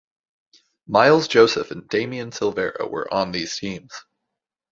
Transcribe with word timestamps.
Miles 0.87 1.27
Joseph 1.27 1.69
and 1.69 1.87
Damian 1.87 2.31
Silvera 2.31 2.89
were 2.89 3.07
on 3.13 3.31
these 3.31 3.55
teams. 3.59 3.93